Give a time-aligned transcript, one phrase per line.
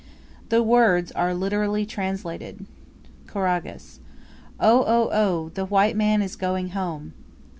[0.49, 2.65] The words are literally translated:
[3.27, 3.99] Choragus.
[4.59, 5.49] Oh oh oh!
[5.49, 7.13] the white man is going home!